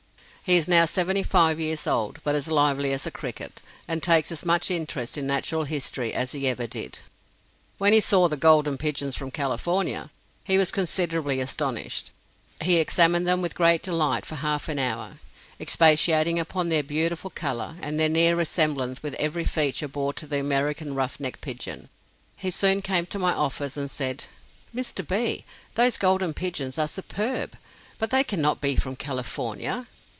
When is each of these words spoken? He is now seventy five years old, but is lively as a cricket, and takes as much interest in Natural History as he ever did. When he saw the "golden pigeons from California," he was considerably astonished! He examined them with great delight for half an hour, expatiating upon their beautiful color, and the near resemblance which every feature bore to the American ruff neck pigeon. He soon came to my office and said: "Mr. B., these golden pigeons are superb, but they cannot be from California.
He 0.43 0.57
is 0.57 0.67
now 0.67 0.83
seventy 0.85 1.23
five 1.23 1.61
years 1.61 1.87
old, 1.87 2.19
but 2.25 2.35
is 2.35 2.49
lively 2.49 2.91
as 2.91 3.07
a 3.07 3.11
cricket, 3.11 3.61
and 3.87 4.03
takes 4.03 4.33
as 4.33 4.43
much 4.43 4.69
interest 4.69 5.17
in 5.17 5.25
Natural 5.25 5.63
History 5.63 6.13
as 6.13 6.33
he 6.33 6.45
ever 6.49 6.67
did. 6.67 6.99
When 7.77 7.93
he 7.93 8.01
saw 8.01 8.27
the 8.27 8.35
"golden 8.35 8.77
pigeons 8.77 9.15
from 9.15 9.31
California," 9.31 10.09
he 10.43 10.57
was 10.57 10.69
considerably 10.69 11.39
astonished! 11.39 12.11
He 12.59 12.77
examined 12.77 13.25
them 13.25 13.41
with 13.41 13.55
great 13.55 13.81
delight 13.81 14.25
for 14.25 14.35
half 14.35 14.67
an 14.67 14.77
hour, 14.77 15.19
expatiating 15.57 16.37
upon 16.37 16.67
their 16.67 16.83
beautiful 16.83 17.29
color, 17.29 17.77
and 17.81 17.97
the 17.97 18.09
near 18.09 18.35
resemblance 18.35 19.01
which 19.01 19.13
every 19.19 19.45
feature 19.45 19.87
bore 19.87 20.11
to 20.13 20.27
the 20.27 20.41
American 20.41 20.95
ruff 20.95 21.17
neck 21.17 21.39
pigeon. 21.39 21.87
He 22.35 22.51
soon 22.51 22.81
came 22.81 23.05
to 23.05 23.19
my 23.19 23.31
office 23.31 23.77
and 23.77 23.89
said: 23.89 24.25
"Mr. 24.75 25.07
B., 25.07 25.45
these 25.75 25.95
golden 25.95 26.33
pigeons 26.33 26.77
are 26.77 26.89
superb, 26.89 27.53
but 27.97 28.09
they 28.09 28.25
cannot 28.25 28.59
be 28.59 28.75
from 28.75 28.97
California. 28.97 29.87